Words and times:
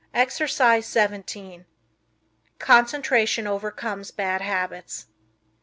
Exercise 0.15 0.83
17 0.87 1.67
Concentration 2.57 3.45
Overcomes 3.45 4.09
Bad 4.09 4.41
Habits. 4.41 5.05